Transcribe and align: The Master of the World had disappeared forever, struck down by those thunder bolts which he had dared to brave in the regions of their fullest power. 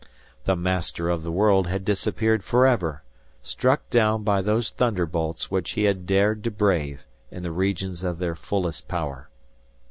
The 0.45 0.55
Master 0.55 1.11
of 1.11 1.21
the 1.21 1.31
World 1.31 1.67
had 1.67 1.85
disappeared 1.85 2.43
forever, 2.43 3.03
struck 3.43 3.87
down 3.91 4.23
by 4.23 4.41
those 4.41 4.71
thunder 4.71 5.05
bolts 5.05 5.51
which 5.51 5.73
he 5.73 5.83
had 5.83 6.07
dared 6.07 6.43
to 6.45 6.49
brave 6.49 7.05
in 7.29 7.43
the 7.43 7.51
regions 7.51 8.01
of 8.03 8.17
their 8.17 8.33
fullest 8.33 8.87
power. 8.87 9.29